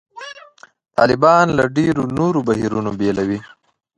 طالبان 0.97 1.45
له 1.57 1.63
ډېرو 1.77 2.03
نورو 2.17 2.39
بهیرونو 2.47 2.91
بېلوي. 2.99 3.39